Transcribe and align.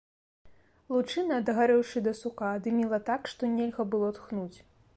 Лучына, 0.93 1.35
дагарэўшы 1.49 2.03
да 2.07 2.13
сука, 2.21 2.49
дыміла 2.69 2.99
так, 3.11 3.21
што 3.35 3.51
нельга 3.55 3.83
было 3.93 4.13
тхнуць. 4.21 4.57